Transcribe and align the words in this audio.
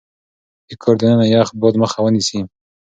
د 0.67 0.69
کور 0.81 0.95
دننه 0.99 1.25
يخ 1.33 1.47
باد 1.61 1.75
مخه 1.83 1.99
ونيسئ. 2.01 2.39